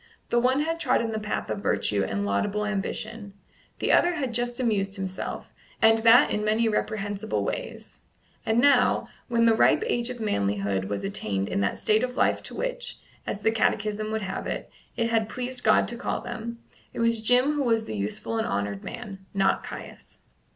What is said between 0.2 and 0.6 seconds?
The